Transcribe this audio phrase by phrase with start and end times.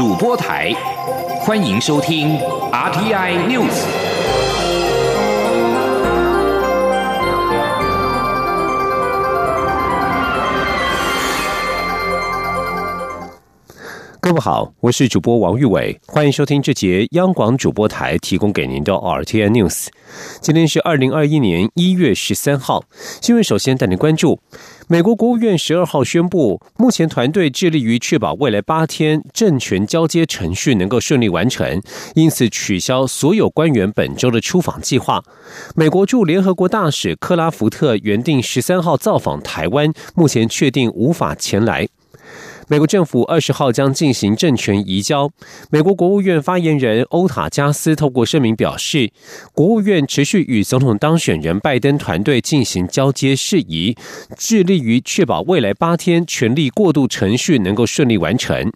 [0.00, 0.74] 主播台，
[1.42, 2.38] 欢迎收听
[2.72, 3.99] RPI News。
[14.40, 19.88] 好，我是主播王玉伟，欢迎收听这节央广主播台提供给您的 R T N News。
[20.40, 22.82] 今天是二零二一年一月十三号，
[23.20, 24.40] 新闻首先带您关注。
[24.88, 31.80] 美国国务院十二号宣布，目前团队致力于确保未来八天政权交接程序能够顺利完成，
[32.14, 35.22] 因此取消所有官员本周的出访计划。
[35.76, 41.86] 美国驻联合国大使克拉福特原定十三号造访台湾，目前确定无法前来。
[42.70, 45.28] 美国政府二十号将进行政权移交。
[45.70, 49.10] 美国国务院发言人欧塔加斯透过声明表示，
[49.52, 53.96] 国务院持续与总统当选人拜登团队进行交接事宜，
[54.38, 58.70] 致力于确保未来八天权力过渡程序能够顺利完成。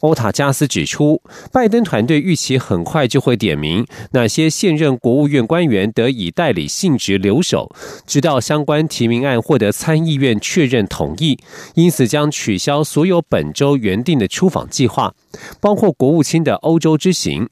[0.00, 1.20] 欧塔加斯指出，
[1.52, 7.74] 拜登团队预期很快就会点名哪些现任国务院官员得以代理性质留守，
[8.06, 11.38] 直到相关提名案获得参议院确认同意。
[11.74, 15.14] 因此，将取消所有本周原定的出访计划，
[15.60, 17.48] 包括国务卿的欧洲之行。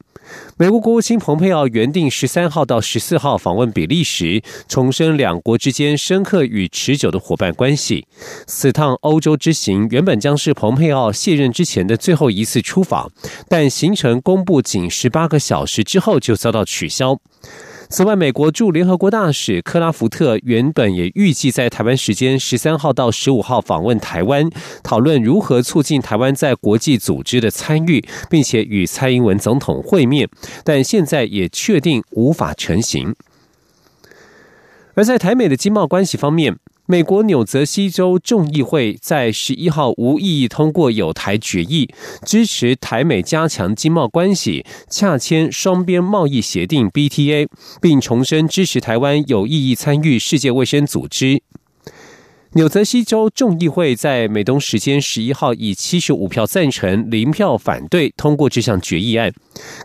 [0.57, 8.07] 美国国务卿蓬佩奥原定十三号到十四号访问比利时，重申两国之间深刻与持久的伙伴关系。
[8.47, 13.11] 此趟欧洲之行原本将是蓬佩奥卸任之前的最后一次出访，
[13.49, 17.19] 但行程公布仅十八个小时之后就遭到取消。
[17.93, 24.49] 此外，美国驻联合国大使克拉福特原本也预计在台湾时间十三号到十五号访问台湾，
[24.83, 30.27] 讨论如何促进台湾在国际组织的参与，并且与蔡英文总统会面，
[30.65, 33.15] 但现在也确定无法成行。
[34.95, 36.57] 而在台美的经贸关系方面。
[36.87, 41.89] 美国纽泽西州众议会在十一号无异议通过有台决议，
[42.27, 47.47] 支持台美加强经贸关系，洽签双边贸易协定 （BTA），
[47.81, 51.43] 并重申支持台湾有意义参与世界卫生组织。
[52.55, 59.33] 纽泽西州众议会在美东时间十一号以七十五票赞成、零票反对通过这项决议案。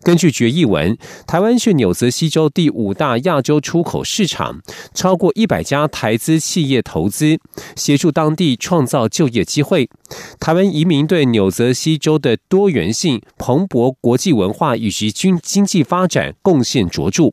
[0.04, 4.60] 根据决议文，台湾是纽泽西州第五大亚洲出口市场，
[4.94, 7.40] 超过一百家台资企业投资，
[7.78, 9.90] 协助当地创造就业机会。
[10.38, 17.32] 台湾移民对纽泽西州的多元性、蓬勃国际文化以及经经济发展贡献卓著。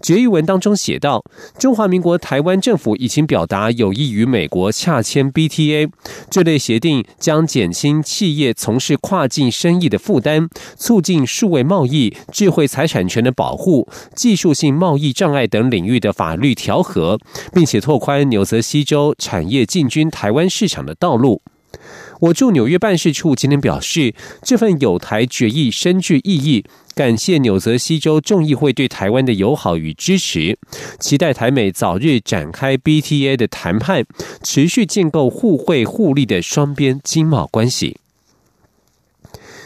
[0.00, 1.22] 决议文当中写道
[1.56, 5.88] ：“中华民国台湾政府已经表达有意与美国洽签 BTA
[6.28, 17.18] 这类协定，将减轻企业从事跨境生意的负担，促进数位贸易、智慧财产权的保护、技术性贸易障碍等领域的法律调和，
[17.54, 21.42] 并且拓宽纽泽西州产业进军台湾市场的道路。”
[22.22, 30.56] 我驻纽约办事处今天表示，这份有台决议深具意义，感谢纽泽西州众议会对台湾的友好与支持，
[31.00, 34.04] 期待台美早日展开 BTA 的谈判，
[34.44, 37.96] 持续建构互惠互利的双边经贸关系。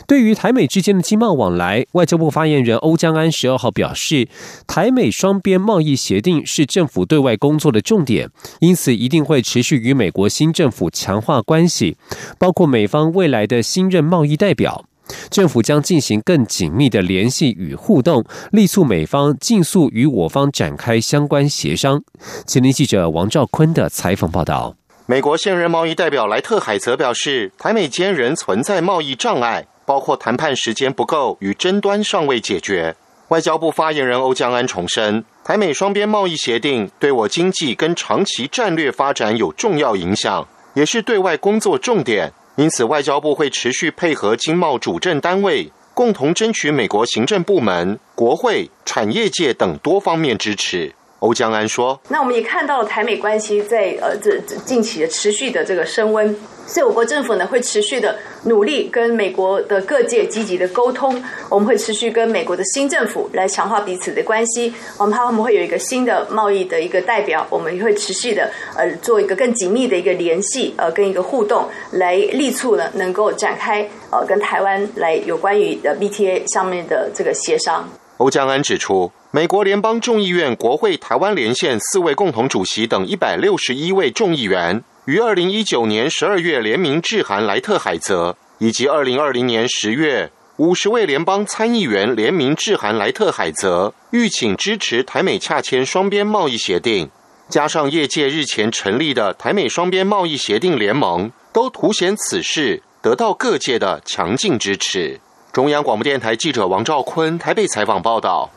[0.06, 4.28] 对于台美之间的经贸往来，外交部发言人欧江安十二号表示，
[4.66, 8.30] 台美双边贸易协定是政府对外工作的重点，
[8.60, 11.96] 因此一定会持续与美国新政府强化关系，
[12.38, 14.84] 包括美方未来的新任贸易代表，
[15.28, 22.02] 政府将进行更紧密的联系与互动，力促美方尽速与我方展开相关协商。
[22.46, 24.76] 前天记者王兆坤的采访报道。
[25.06, 29.66] 美国现任贸易代表莱特海则表示，台美间仍存在贸易障碍。
[29.86, 32.94] 包括谈判时间不够与争端尚未解决。
[33.28, 42.32] 外交部发言人欧江安重申，台美双边贸易协定对我经济跟长期战略发展有重要影响，也是对外工作重点。
[42.56, 50.94] 因此，外交部会持续配合经贸主政单位，共同争取美国行政部门、国会、产业界等多方面支持。
[51.20, 64.74] 欧江安说：“那我们也看到了台美关系在呃这这近期的持续的这个升温，所以我国政府呢会持续的努力跟美国的各界积极的沟通，我们会持续跟美国的新政府来强化彼此的关系。
[64.98, 77.88] 我们他们会有一个新的贸易的一个代表，我们会持续的呃做一个更紧密的一个联系，呃跟一个互动，来力促呢能够展开呃跟台湾来有关于的 BTA 上面的这个协商。”
[78.18, 79.12] 欧江安指出。
[79.32, 97.10] 美国联邦众议院国会台湾连线四位共同主席等一百六十一位众议员，于二零一九年十二月联名致函莱特海泽，以及二零二零年十月五十位联邦参议员联名致函莱特海泽，欲请支持台美洽签双边贸易协定，
[97.50, 105.20] 加上业界日前成立的台美双边贸易协定联盟，都凸显此事得到各界的强劲支持。
[105.56, 108.50] 中央广播电台记者王兆坤台北采访报道。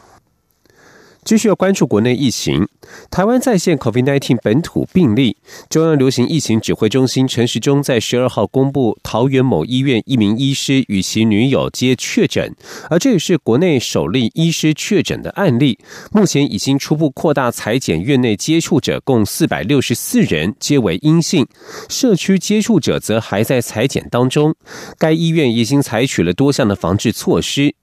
[1.24, 2.68] 继续要关注国内疫情。
[3.12, 5.38] 台湾在线 COVID-19 本土病例，
[5.70, 12.56] 中央流行疫情指挥中心陈时中在十二号公布，桃园某医院一名医师与其女友皆确诊，
[12.90, 15.78] 而这也是国内首例医师确诊的案例。
[16.12, 21.46] 目前已经初步扩大裁剪院内接触者，共四百六十四人，皆为阴性，
[21.90, 24.56] 社区接触者则还在裁剪当中。
[24.98, 27.76] 该医院已经采取了多项的防治措施。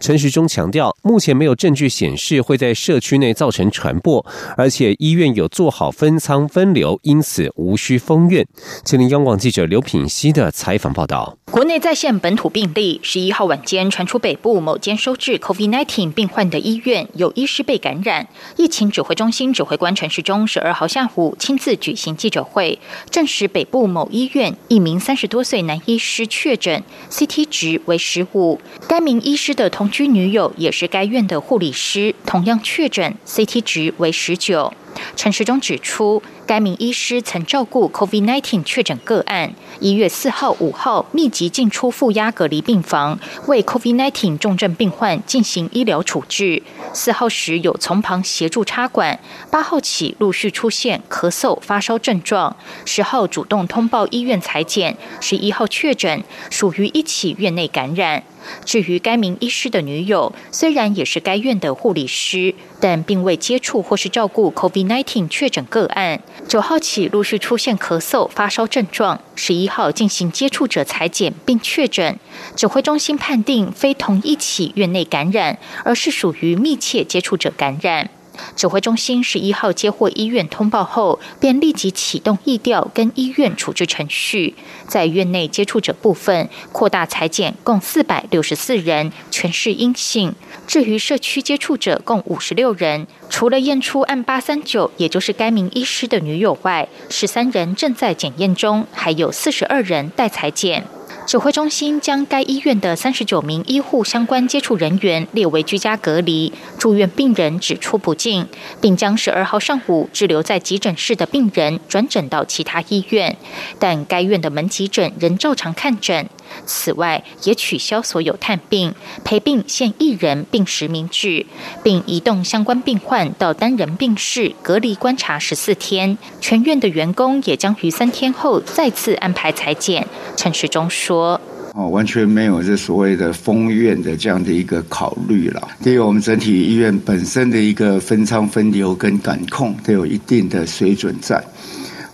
[0.00, 4.26] 陈时中强调，目前没有证据显示会在社区内造成传播，
[4.56, 8.44] 而且医院有做好分仓分流，因此无需封院。
[8.82, 11.38] 吉林央广记者刘品熙的采访报道。
[11.52, 18.26] 国内在线本土病例，十一号晚间传出北部某间收治 COVID-19 病患的医院有医师被感染。
[18.56, 22.80] 疫情指挥中心指挥官陈时中十二号下午亲自举行记者会，
[23.10, 28.58] 证实北部某医院一名三十多岁男医师确诊，CT 值为十五。
[28.88, 34.72] 该名医师的同居女友也是该院的护理师，同样确诊，CT 值为十九。
[35.16, 46.62] 陈时中指出，该名医师曾照顾 COVID-19 确诊个案，一月四号、五号密集进出负压隔离病房，为 COVID-19 重症病患进行医疗处置。
[46.92, 49.18] 四号时有从旁协助插管，
[49.50, 58.24] 八号起陆续出现咳嗽、发烧症状，十号主动通报医院裁剪，十一号确诊，属于一起院内感染。
[58.64, 66.20] 至于该名医师的女友，虽然也是该院的护理师，但并未接触或是照顾 COVID COVID-19 确诊个案。
[66.48, 72.18] 九号起陆续出现咳嗽、发烧症状，十一号进行接触者裁剪并确诊。
[72.56, 78.10] 指挥中心判定非同一起院内感染，而是属于密切接触者感染。
[78.56, 84.54] 指挥中心十一号接获医院通报后，便立即启动疫调跟医院处置程序。
[84.86, 90.34] 在院内接触者部分，扩大裁剪，共四百六十四人，全是阴性。
[90.66, 100.84] 至于社区接触者，共五十六人，除了验出案八三九，也就是该名医师的女友外，十三人正在检验中，还有四十二人待裁剪。
[101.26, 108.46] 指挥中心将该医院的三十九名医护相关接触人员列为居家隔离，住院病人只出不进，
[108.80, 113.36] 并将十二号上午滞留在急诊室的病人转诊到其他医院，
[113.78, 116.28] 但该院的门急诊仍照常看诊。
[116.66, 118.94] 此外，也取消所有探病、
[119.24, 121.46] 陪病限一人病实名制，
[121.82, 126.16] 并移动相关病患到单人病室隔离观察十四天。
[126.40, 130.06] 全院的员工也将于三天后再次安排裁剪。
[130.36, 131.40] 陈时中说
[131.74, 135.68] ：“哦，完全没有这所谓的封院的这样的一个考虑了。
[135.82, 141.42] 第一，我们整体医院本身的一个分仓分流跟管控都有一定的水准在。”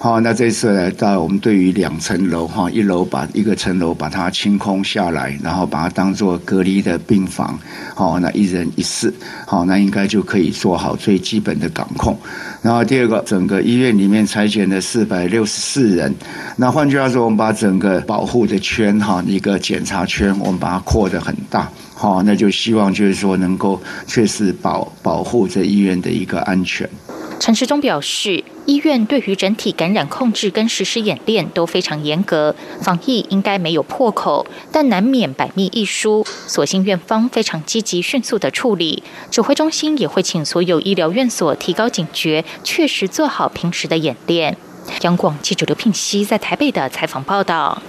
[0.01, 7.59] 好，那这次来到我们对于两层楼哈，一楼把一个层楼把它清空下来，然后把它当做隔离的病房，
[7.97, 9.13] 好，那一人一室，
[9.45, 12.17] 好，那应该就可以做好最基本的感控。
[12.63, 16.15] 然后第二个，整个医院里面裁剪了四百六十四人，
[16.55, 26.89] 那换句话说，我们把整个保护的圈哈，一个检查圈，我们把它扩得很大，好，那就希望就是说能够确实保保护这医院的一个安全。
[27.41, 36.27] 陈时中表示，医院对于整体感染控制跟实施演练都非常严格，防疫应该没有破口，但难免百密一疏。
[36.47, 44.57] 所幸院方非常积极迅速的处理，指挥中心也会请所有医疗院所提高警觉，确实做好平时的演练。
[45.03, 47.81] 央广记者刘聘熙在台北的采访报道。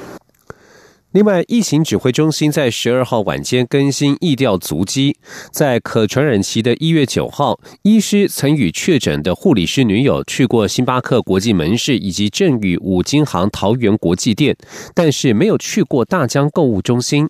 [1.11, 5.17] 另外，疫情指挥中心在十二号晚间更新疫调足迹，
[5.51, 14.55] 在可传染期的一月九号，医师曾与确诊的护理师女友去过星巴克国际门市以及正宇五金行桃园国际店，
[14.93, 17.27] 但是没有去过大江购物中心。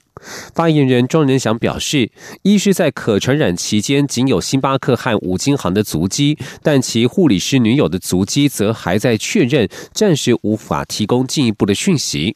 [0.54, 2.12] 发言人庄仁祥表示，
[2.44, 12.36] 医师在可传染期间仅有星巴克和五金行的足迹，但其护理师女友的足迹则还在确认，暂时无法提供进一步的讯息。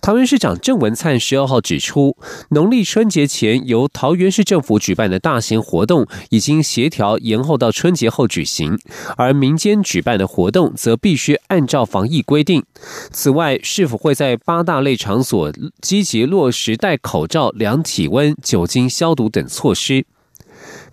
[0.00, 2.16] 桃园市长郑文灿十二号指出，
[2.50, 8.78] 农历春节前由桃园市政府举办的大型活动，已经协调延后到春节后举行，
[9.16, 12.64] 而民间举办的活动则必须按照防疫规定。
[13.10, 20.06] 此外，是否会在八大类场所积极落实戴口罩、量体温、酒精消毒等措施？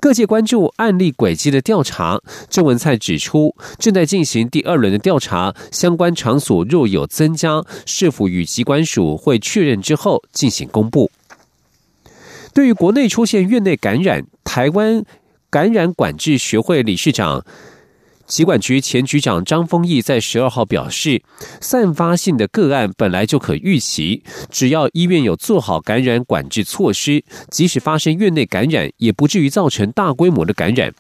[0.06, 11.10] 各界关注案例轨迹的调查，郑文灿指出，正在进行第二轮的调查，相关场所若有增加，是否与机关署会确认之后进行公布。
[12.54, 15.04] 对于国内出现院内感染，台湾
[15.50, 17.44] 感染管制学会理事长。
[18.28, 21.22] 疾管局前局长张丰毅在十二号表示，
[21.62, 30.94] 散发性的个案本来就可预期，只要医院有做好感染管制措施，即使发生院内感染，也不至于造成大规模的感染。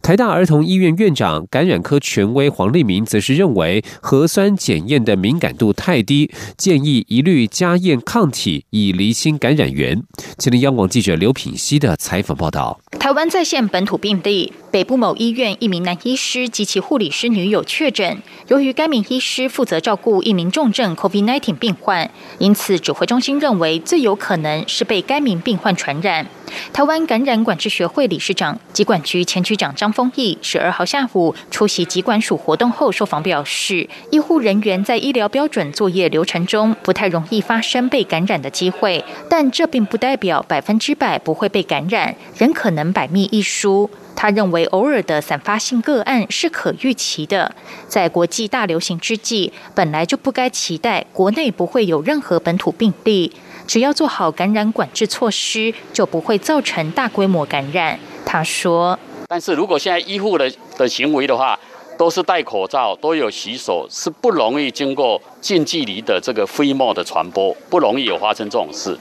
[0.00, 10.00] 台大儿童医院院长、感染科权威黄立明则是认为，核酸检验的敏感度太低，建议一律加验抗体，以厘清感染源。
[10.38, 12.80] 前天央广记者刘品熙的采访报道。
[12.98, 18.20] 台湾在线本土病例，北部某医院一名男医师及其护理师女友确诊。
[18.48, 26.26] 由于该名医师负责照顾一名重症 COVID-19 病患，因此指挥中心认为最有可能是被该名病患传染。
[26.74, 43.88] 台湾感染管制学会理事长、疾管局前局长张丰毅十二号下午出席疾管署活动后受访表示，医护人员在医疗标准作业流程中不太容易发生被感染的机会，但这并不代表百分之百不会被感染，仍可能百密一疏。
[44.16, 47.54] 他认为偶尔的散发性个案是可预期的，
[47.86, 53.32] 在国际大流行之际，本来就不该期待国内不会有任何本土病例。
[53.66, 57.98] 只要做好感染管制措施，就不会造成大规模感染。
[58.24, 61.58] 他说：“但是如果现在医护的的行为的话，
[61.98, 68.96] 都是戴口罩，都有洗手，是不容易经过近距离的这个飞沫的传播，不容易有发生这种事。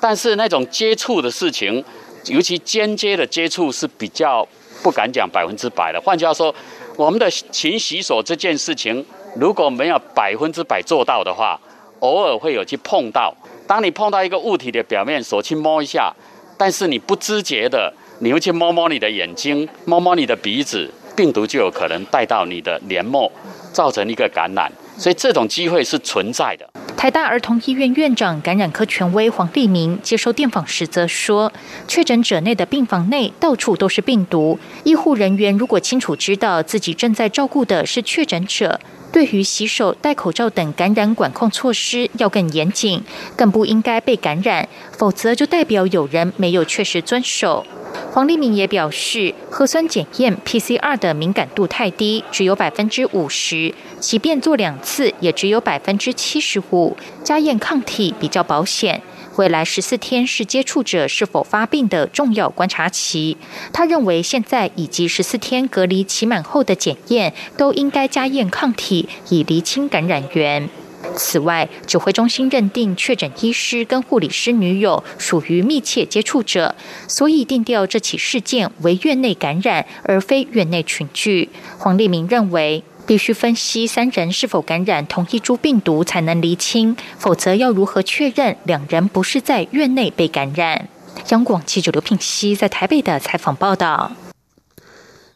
[0.00, 1.82] 但是那种接触的事情，
[2.28, 4.46] 尤其间接的接触是比较
[4.82, 6.00] 不敢讲百分之百的。
[6.00, 6.54] 换句话说，
[6.96, 9.04] 我们的勤洗手这件事情，
[9.36, 11.58] 如果没有百分之百做到的话，
[12.00, 13.34] 偶尔会有去碰到。”
[13.66, 16.14] 当你碰到一个物体的表面，手去摸一下，
[16.56, 23.30] 但是你不知觉的，你会去摸摸你的眼睛，摸摸你的鼻子，病毒就有可能带到你的黏膜，
[23.72, 24.70] 造成一个感染。
[24.96, 26.68] 所以这种机会是存在的。
[26.96, 31.52] 台大儿童医院院长、感染科权威黄立明接受电访时则说，
[31.86, 38.80] 确诊者内的病房内到处都是病毒，医护人员如果清楚知道自己正在照顾的是确诊者。
[39.12, 43.02] 对于洗手、戴口罩等感染管控措施要更严谨，
[43.34, 47.64] 更不应该被感染，否则就代表有人没有确实遵守。
[48.12, 59.00] 黄立明也表示，核酸检验 PCR 的敏感度太低，只有百分之五十，即便做两次，也只有百分之七十五，加验抗体比较保险。
[59.36, 63.36] 未来十四天是接触者是否发病的重要观察期。
[63.72, 70.68] 他认为，现在以及十四天隔离期满后的检验都应该加验抗体，以厘清感染源。
[71.14, 76.74] 此外，指挥中心认定确诊医师跟护理师女友属于密切接触者，
[77.06, 81.50] 所以定调这起事件为院内感染，而非院内群聚。
[81.78, 82.82] 黄立明认为。
[83.06, 90.88] 必须分析三人是否感染同一株病毒，才能厘清，否则要如何确认两人不是在院内被感染？
[91.30, 94.12] 央广记者刘聘熙在台北的采访报道。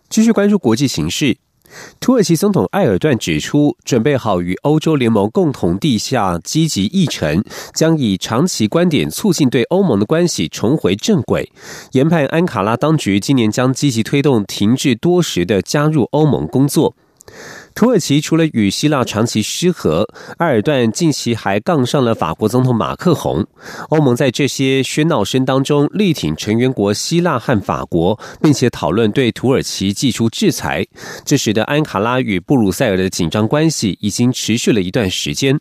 [0.09, 1.37] 继续关注国际形势，
[2.01, 11.53] 土耳其总统埃尔段指出，准备好与欧洲联盟共同地下积极议程，将以长期观点促进对欧盟的关系重回正轨。
[11.93, 16.97] 研判安卡拉当局今年将积极推动停滞多时的加入欧盟工作。
[17.75, 20.07] 土耳其除了与希腊长期失和，
[20.39, 23.47] 埃尔段近期还杠上了法国总统马克宏。
[23.89, 30.87] 欧盟在这些喧闹声当中力挺成员国希腊和法国，并且讨论对土耳其寄出制裁，
[31.25, 35.59] 这使得安卡拉与布鲁塞尔的紧张关系已经持续了一段时间。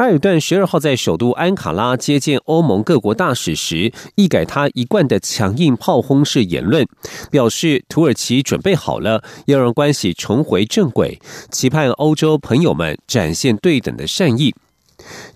[0.00, 6.86] 埃尔顿十二号在首都安卡拉接见欧盟各国大使时，一改他一贯的强硬炮轰式言论，
[7.30, 14.54] 表示土耳其准备好了，要让关系重回正轨，期盼欧洲朋友们展现对等的善意。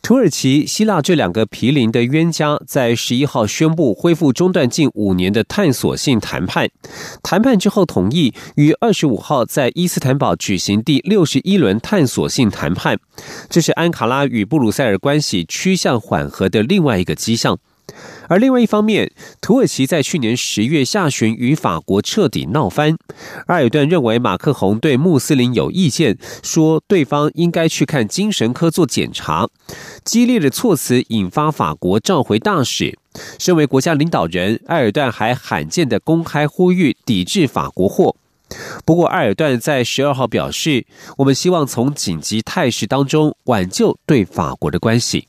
[0.02, 6.68] 土耳其、希腊这两个毗邻的冤家，在十一号宣布恢复中断近五年的探索性谈判。
[7.22, 12.98] 谈判之后，同意于二十五号在伊斯坦堡举行第六十一轮探索性谈判。
[13.48, 17.58] 这是安卡拉与布鲁塞尔关系趋向缓和的另外一个迹象。
[18.28, 22.96] 而另外一方面，土耳其在去年十月下旬与法国彻底闹翻。
[23.46, 29.48] 埃尔顿认为马克宏对穆斯林有意见，说对方应该去看精神科做检查。
[30.02, 32.98] 激烈的措辞引发法国召回大使。
[33.38, 38.16] 身为国家领导人，埃尔顿还罕见的公开呼吁抵制法国货。
[38.84, 40.86] 不过，埃尔顿在十二号表示
[41.18, 45.28] ：“我们希望从紧急态势当中挽救对法国的关系。”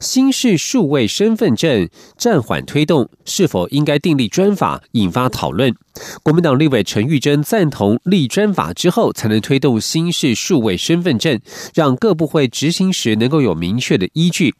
[0.00, 5.74] 新式数位身份证暂缓推动，是否应该订立专法，引发讨论。
[6.22, 11.40] 国民党立委陈玉珍赞同立专法之后，才能推动新式数位身份证，
[11.74, 14.54] 让各部会执行时能够有明确的依据。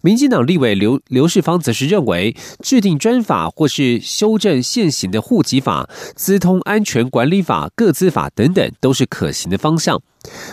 [0.00, 10.02] 民进党立委刘刘世芳则是认为，制定专法或是修正现行的户籍法、资通安全管理法、各资法等等，都是可行的方向。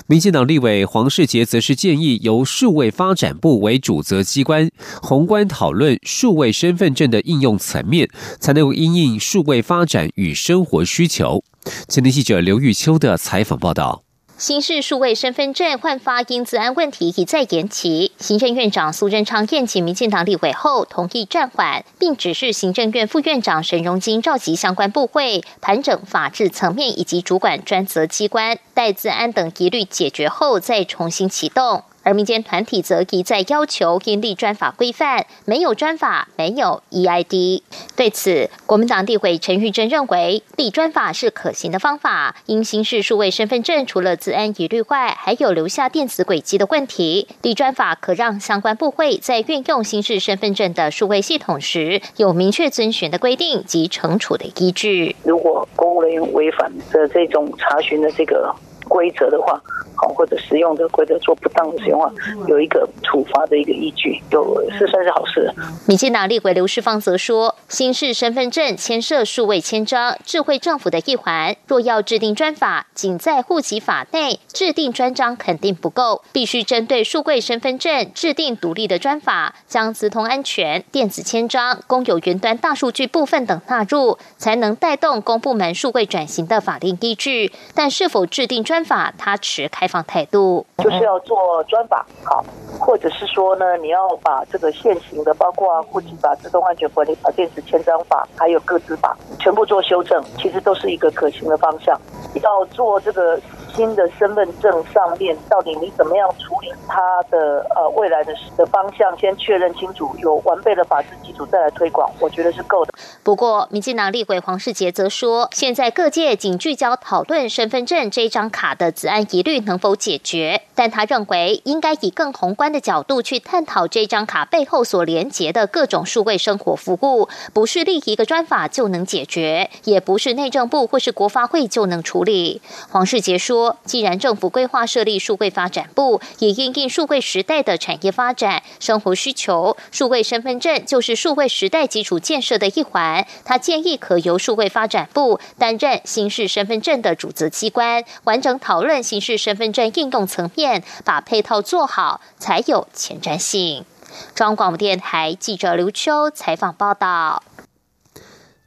[0.07, 4.69] 民进党立委黄世杰则是建议由数位发展部为主责机关，
[5.01, 8.09] 宏观讨论数位身份证的应用层面，
[8.39, 11.43] 才能够因应数位发展与生活需求。
[11.87, 14.03] 前天记者刘玉秋的采访报道。
[14.37, 31.81] 新式数位身份证换发因治安问题一再延期，行政院长苏贞昌宴请民进党立委后同意暂缓，并指示行政院副院长沈荣金召集相关部会，盘整法制层面以及主管专责机关，待治安等疑虑解决后再重新启动。
[32.03, 37.63] 而民间团体则一再要求应立专法规范，没有专法没有 EID。
[37.97, 47.27] 对此，国民党地委陈玉珍认为立专法是可行的方法，因新式数位身份证除了治安疑虑外，还有留下电子轨迹的问题。
[47.41, 55.13] 立专法可让相关部会在运用新式身份证的数位系统时，有明确遵循的规定及惩处的依据。
[55.23, 58.55] 如果公务人员违反的这种查询的这个
[58.87, 59.61] 规则的话，
[59.95, 62.11] 好，或者使用的规则做不当的使用话，
[62.47, 65.51] 有一个处罚的一个依据，有是算是好事。
[65.87, 87.51] 民进党立委刘世芳则说，新式身份证牵涉数位签章、智慧政府的一环，若要制定专法，仅在户籍法内制定专章肯定不够，必须针对数位身份证制定独立的专法，将资通安全、电子签章、公有云端大数据部分等纳入，才能带动公部门数位转型的法定依据。
[87.73, 89.87] 但是否制定专法，他持开。
[89.87, 92.43] 放态度就是要做专法，好，
[92.77, 101.97] 或者是说呢，你要把这个现行的，包括户籍法、自动安全管理法、电子签章法，还有各自法，全部做修正，其实都是一个可行的方向。
[102.43, 103.39] 要做这个。
[103.77, 112.91] 新的身份证上面到底你怎么样处理它的呃未来的的方向，先确认清楚，有完备的法制基础再来推广，我觉得是够的。
[113.21, 132.63] 不过，民进党立委黄世杰则说，现在各界仅聚焦讨论身份证这张卡的子案疑虑能否解决，但他认为应该以更宏观的角度去探讨这张卡背后所连结的各种数位生活服务，不是立一个专法就能解决，也不是内政部或是国发会就能处理。
[132.89, 133.66] 黄世杰说。
[133.85, 143.25] 既然政府规划设立数位发展部，也应应数位时代的产业发展、生活需求，数位身份证就是数位时代基础建设的一环。
[143.45, 153.85] 他建议可由数位发展部担任新式身份证的主责机关，完整讨论新式身份证应用层面，把配套做好，才有前瞻性。
[154.33, 157.43] 中央广播电台记者刘秋采访报道。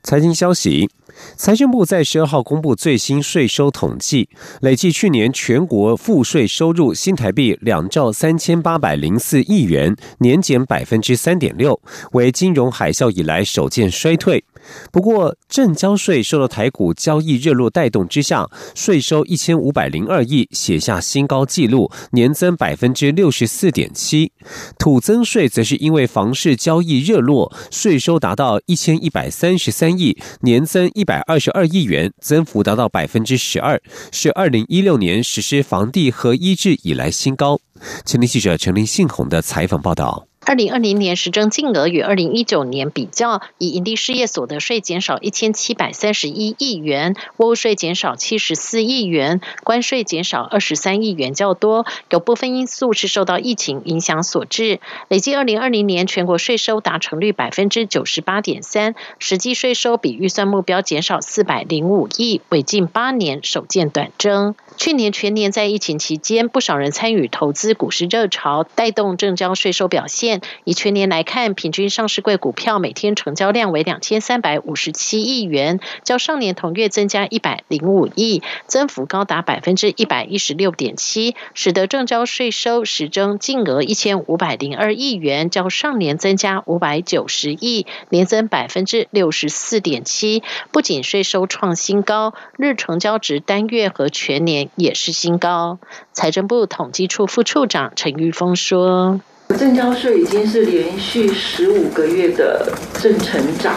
[0.02, 0.88] 财经消息。
[1.36, 4.28] 财政部在十二号公布最新税收统计，
[4.60, 11.80] 累计去年全国赋税收入新台币两兆三千八百零四亿元，年减百分之三点六，
[12.12, 14.44] 为金融海啸以来首见衰退。
[14.92, 24.32] 不过，正交税受到台股交易热络带动之下，税收一千五百零二亿，写下新高纪录，年增百分之六十四点七。
[24.78, 37.58] 土增税则是因为房市交易热络，税收达到一千一百三十三亿，年增一百二十二亿元，增幅达到百分之十二，是二零一六年实施房地合一制以来新高。
[38.04, 40.29] 前天记者陈林信宏的采访报道。
[40.46, 51.84] 二零二零年实征净额与二零一九年比较，以营利事业所得税减少一千七百三十一亿元，物税减少七十四亿元，关税减少二十三亿元较多。
[52.08, 54.80] 有部分因素是受到疫情影响所致。
[55.08, 64.54] 累计二零二零年全国税收达成率百分之九十八点三，实际税收比预算目标减少四百零五亿，为近八年首见短增。
[64.78, 70.29] 去年全年在疫情期间，不少人参与投资股市热潮，带动正交税收表现。
[70.64, 90.44] 以全年来看，平均上市柜股票每天成交量为两千三百五十七亿元，较上年同月增加一百零五亿，增幅高达百分之一百一十六点七，使得正交税收实征净额一千五百零二亿元，较上年增加五百九十亿，年增百分之六十四点七。
[90.70, 94.60] 不仅税收创新高，日成交值单月和全年。
[94.76, 95.78] 也是新高。
[96.12, 99.20] 财政部统计处副处长陈玉峰说
[99.56, 103.74] ：“正交税已经是连续十五个月的正成长。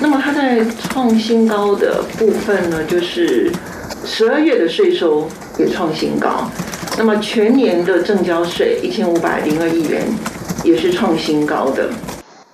[0.00, 3.50] 那么它在创新高的部分呢，就是
[4.04, 5.28] 十二月的税收
[5.58, 6.50] 也创新高，
[6.98, 10.02] 那么全年的正交税一千五百零二亿元
[10.64, 11.88] 也是创新高的。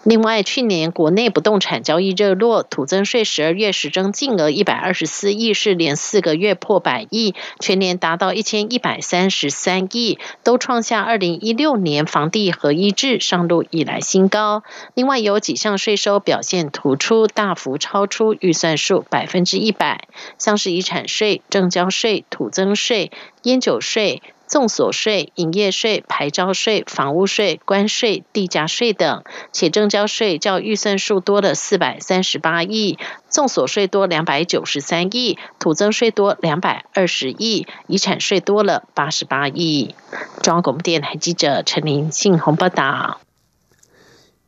[0.08, 14.62] 另外，去年国内不动产交易热络，土增税十二月实征净额一百二十四亿，是连四个月破百亿，全年达到一千一百三十三亿，都创下二零一六年房地合一制上路以来新高。
[14.94, 24.22] 另外，有几项税收表现突出，大幅超出预算数百分之一百，像是遗产税、正交税、土增税、烟酒税。
[24.48, 39.94] 综所税、营业税、牌照税、房屋税、关税、地价税等，且征交税较预算数多了四百三十八亿，综所税多两百九十三亿，土增税多两百二十亿，遗产税多了八十八亿。
[40.42, 43.20] 中央广播电台记者陈林信宏报道。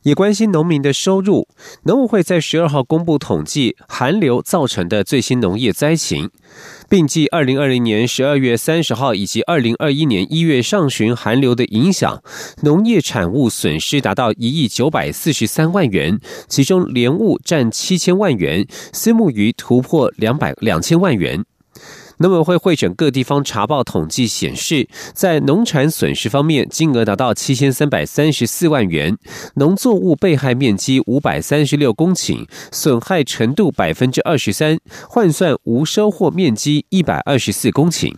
[0.02, 1.46] 也关心农民的收入，
[1.84, 6.30] 农委会在十二号公布统计寒流造成的最新农业灾情。
[6.88, 12.20] 并计二零二零年十二月三十号以及二零二一年一月上旬寒流的影响，
[12.62, 16.18] 农业产物损失达到一亿九百四十三万元，
[16.48, 21.44] 其中莲雾占七千万元，私募鱼突破两百两千万元。
[22.20, 29.16] 农委会会诊各地方查报统计显示，在农产损失方面，金额达到七千三百三十四万元，
[29.54, 34.78] 农作物被害面积五百三十六公顷，损害程度百分之二十三，
[35.08, 38.14] 换算无收获面积一百二十四公顷。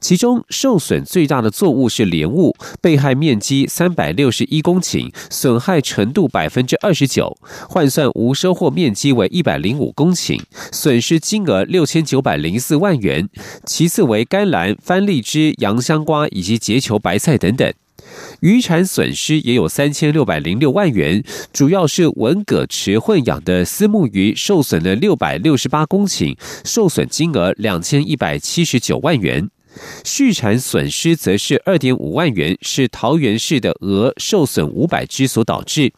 [0.00, 7.36] 其中受损最大的作物是莲雾，被害面积三百六十一公顷，损害程度百分之二十九，
[7.68, 13.28] 换算无收获面积为一百零五公顷，损失金额六千九百零四万元。
[13.64, 17.72] 其次为甘蓝、番荔枝、洋香瓜以及结球白菜等等。
[18.40, 29.50] 渔产损失也有三千六百零六万元，主要是文蛤池混养的丝木鱼受损了六百六十八公顷，受损金额两千一百七十九万元。
[30.04, 35.92] 续产损失则是二点五万元，是桃园市的鹅受损五百只所导致。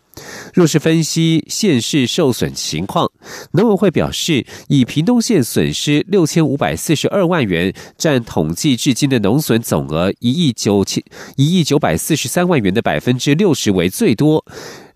[0.52, 3.10] 若是分析县市受损情况，
[3.52, 11.02] 农委会表示，以屏东县损失六千五百四十二万元，占统计至今的农损总额一亿九千
[11.36, 14.44] 一亿九百四十三万元的百分之六十为最多。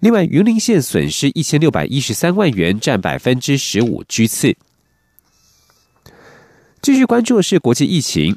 [0.01, 4.55] 另外，云林县损失一千六百一十三万元，占百分之十五居次。
[6.83, 8.37] 继续关注的是国际疫情。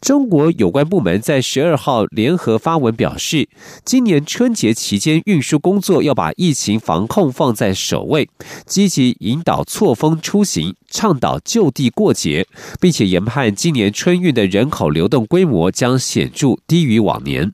[0.00, 3.48] 中国有关部门在十二号联合发文表示，
[3.84, 8.28] 今年春节期间运输工作要把疫情防控放在首位，
[8.66, 12.46] 积极引导错峰出行，倡导就地过节，
[12.80, 17.52] 并且研判今年春运的人口流动规模将显著低于往年。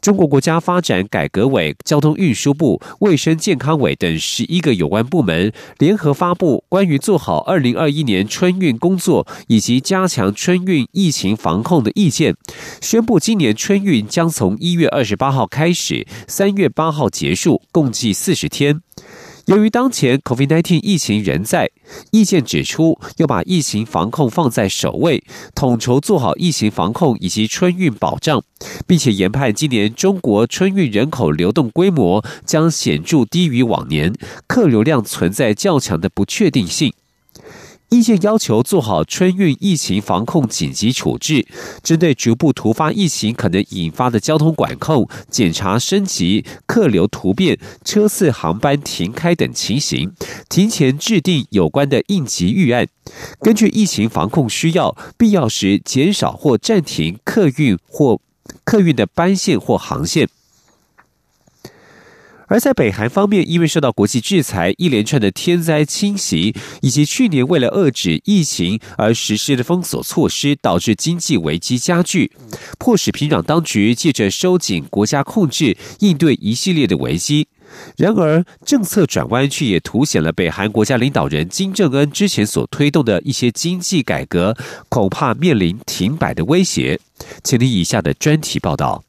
[0.00, 12.36] 中国国家发展改革委、交通运输部、卫生健康委等十一个有关部门联合发布关于做好二零二一年春运工作以及加强春运疫情防控的意见，
[12.80, 18.80] 宣布今年春运将从一月二十八号开始，三月八号结束，共计四十天。
[19.48, 21.70] 由于当前 COVID-19 疫情仍在，
[22.10, 28.44] 意见指出要把疫情防控放在首位，统筹做好疫情防控以及春运保障，
[28.86, 34.12] 并且研判今年中国春运人口流动规模将显著低于往年，
[34.46, 36.92] 客流量存在较强的不确定性。
[37.90, 41.46] 意见要求做好春运疫情防控紧急处置，
[41.82, 50.12] 针对局部突发疫情可能引发的交通管控、检查升级、客流突变、车次航班停开等情形，
[50.50, 52.86] 提前制定有关的应急预案，
[53.40, 58.20] 根据疫情防控需要，必要时减少或暂停客运或
[58.64, 60.28] 客运的班线或航线。
[62.48, 72.32] 而在北韩方面，因为受到国际制裁、一连串的天灾侵袭，以及去年为了遏制疫情而实施的封锁措施，导致经济危机加剧，
[72.78, 77.46] 迫使平壤当局借着收紧国家控制，应对一系列的危机。
[77.98, 84.56] 然而，政策转弯却也凸显了北韩国家领导人金正恩之前所推动的一些经济改革，
[84.88, 86.98] 恐怕面临停摆的威胁。
[87.44, 89.04] 请听以下的专题报道。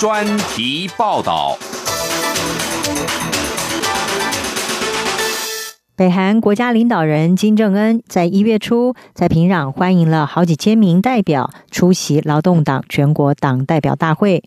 [0.00, 1.58] 专题报道：
[5.94, 14.42] 北韩国家领导人金正恩在一月初在平壤欢迎了好几千名代表出席劳动党全国党代表大会，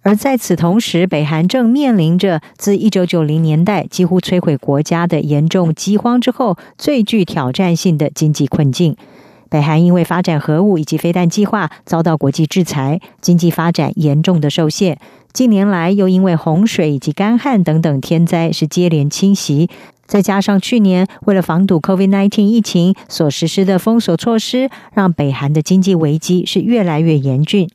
[0.00, 8.96] 而在此同时，北韩正面临着自一九九零年代几乎摧毁国家的严重饥荒之后最具挑战性的经济困境。
[9.48, 14.98] 北韩因为发展核武以及飞弹计划遭到国际制裁，经济发展严重的受限。
[15.32, 19.70] 近年来又因为洪水以及干旱等等天灾是接连侵袭，
[20.06, 27.68] 再加上去年为了防堵 COVID-19 疫情所实施的封锁措施，让北韩的经济危机是越来越严峻。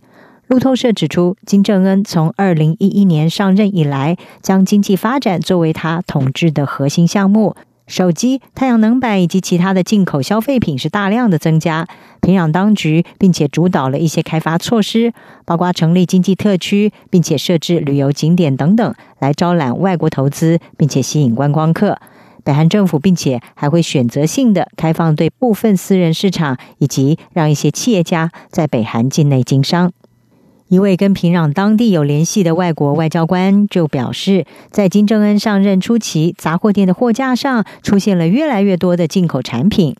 [0.48, 7.56] 路透社指出，金正恩从二零一一年上任以来，将经济发展作为他统治的核心项目。
[7.86, 11.88] 手机、太阳能板以及其他的进口消费品是大量的增加。
[12.22, 15.14] 平壤当局并且主导了一些开发措施，
[15.46, 22.00] 包括成立经济特区，并且设置旅游景点等等，来招揽外国投资，并且吸引观光客。
[22.46, 29.92] 北韩政府并且还会选择性的开放对部分私人市场，以及让一些企业家在北韩境内经商。
[30.74, 39.96] 一位跟平壤当地有联系的外国外交官就表示，在金正恩上任初期，杂货店的货架上出现了越来越多的进口产品。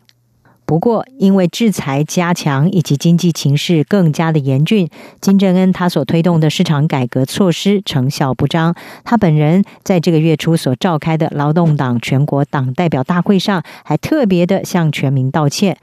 [0.66, 4.88] 不过，因为制裁加强以及经济情势更加的严峻，
[5.20, 8.74] 金正恩他所推动的市场改革措施成效不彰。
[9.04, 15.76] 他本人在这个月初所召开的劳动党全国党代表大会上，还特别的向全民道歉。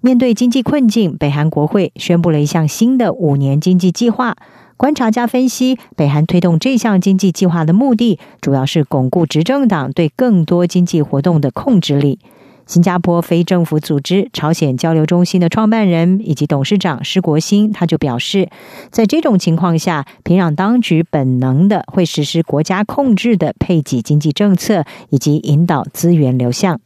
[0.00, 4.36] 面对经济困境，北韩国会宣布了一项新的五年经济计划。
[4.76, 12.20] 观察家分析，北韩推动这项经济计划的目的，主要是巩固执政党对更多经济活动的控制力。
[12.64, 18.50] 新加坡非政府组织朝鲜交流中心的创办人以及董事长施国兴，他就表示，
[18.90, 26.78] 在这种情况下，平壤当局本能的会实施国家控制的配给经济政策，以及引导资源流向。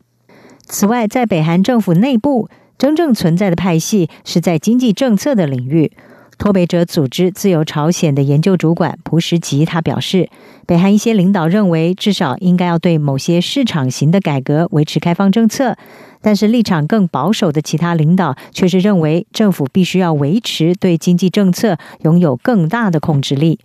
[0.65, 2.49] 此外，在北韩政府内部，
[2.83, 5.93] 真正存在的派系是在经济政策的领域。
[6.37, 10.29] 脱北者组织自由朝鲜的研究主管朴实吉他表示，
[10.67, 15.77] 北韩一些领导认为，至少应该要对某些市场型的改革维持开放政策，
[16.21, 23.61] 但是立场更保守的其他领导却是认为，政府必须要维持对经济政策拥有更大的控制力。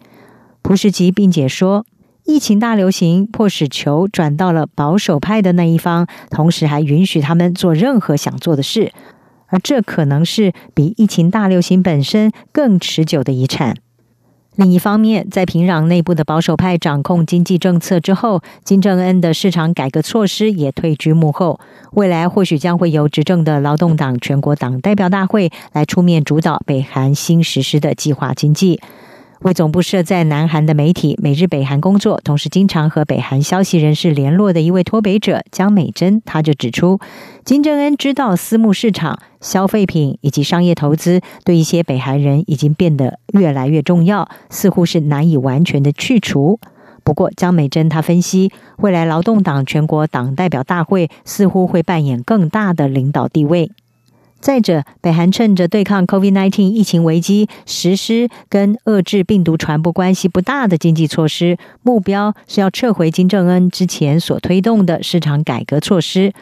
[0.62, 1.88] 朴实吉并且说，
[2.28, 8.92] 疫情大流行迫使球转到了保守派的那一方，同时还允许他们做任何想做的事。
[9.48, 13.78] 而这可能是比疫情大流行本身更持久的遗产。
[14.56, 21.62] 另一方面，在平壤内部的保守派掌控经济政策之后，金正恩的市场改革措施也退居幕后。
[21.94, 28.82] 未来或许将会由执政的劳动党全国党代表大会来出面主导北韩新实施的计划经济。
[29.42, 37.00] 为总部设在南韩的媒体《每日北韩》工作，同时经常和北韩消息人士联络的一位脱北者江美珍，他就指出，
[37.46, 46.60] 金正恩知道私募市场、消费品以及商业投资对一些北韩人已经变得越来越重要，似乎是难以完全的去除。
[47.04, 53.72] 不过，江美珍他分析，未来劳动党全国党代表大会似乎会扮演更大的领导地位。
[54.40, 66.34] 再者，北韩趁着对抗 COVID-19 疫情危机，实施跟遏制病毒传播关系不大的经济措施，目标是要撤回金正恩之前所推动的市场改革措施。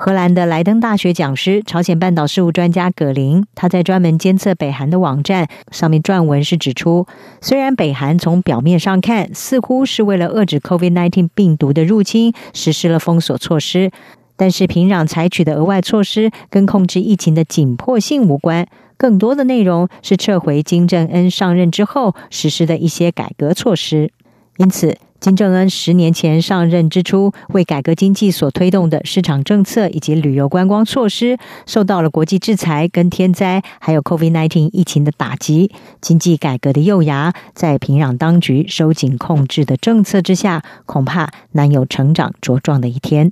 [0.00, 7.06] 荷兰的莱登大学讲师、朝鲜半岛事务专家葛林，他在专门监测北韩的网站上面撰文是指出，
[7.40, 13.90] 虽然北韩从表面上看似乎是为了遏制 COVID-19 病毒的入侵，实施了封锁措施。
[14.38, 24.10] 但是平壤采取的额外措施跟控制疫情的紧迫性无关，更多的内容是撤回金正恩上任之后实施的一些改革措施。
[24.56, 43.30] 因此，金正恩十年前上任之初为改革经济所推动的市场政策以及旅游观光措施，受到了国际制裁、跟天灾还有 COVID-19 疫情的打击，经济改革的幼芽在平壤当局收紧控制的政策之下，恐怕难有成长茁壮的一天。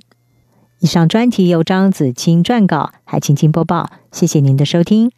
[0.79, 3.89] 以上专题由张子清撰稿，海青青播报。
[4.11, 5.11] 谢谢您的收听。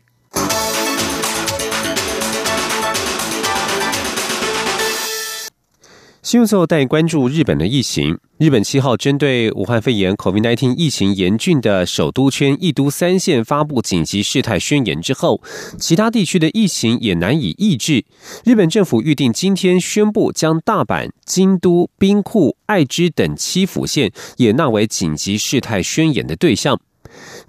[6.21, 8.17] 新闻最后带关注日本的疫情。
[8.39, 15.41] 日本七号针对武汉肺炎 （COVID-19） 疫情严峻的首都圈一都三县发布紧急事态宣言之后，
[15.79, 18.03] 其他地区的疫情也难以抑制。
[18.43, 26.81] 日本政府预定今天宣布将大阪、京都、兵库、爱知等七府县也纳为紧急事态宣言的对象。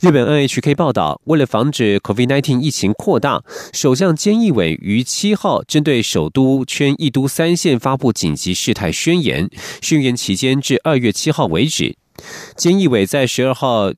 [0.01, 9.51] 日本 NHK 报道，为了防止 COVID-19 疫情扩大，首相菅义伟于七号针对首都圈一都三县发布紧急事态宣言，
[9.83, 11.97] 宣言期间至二月七号为止。
[12.57, 13.93] 菅义伟在十二号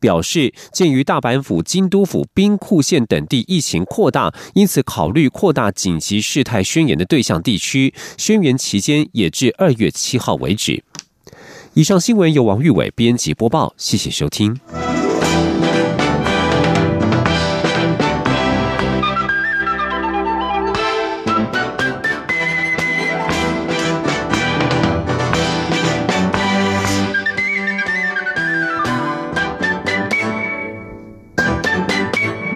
[0.00, 10.82] 表示，鉴于大阪府、京都府、兵库县等地疫情扩大，因此考虑扩大紧急事态宣言的对象地区，宣言期间也至二月七号为止。
[11.74, 14.60] 以上新闻由王玉伟编辑播报，谢谢收听。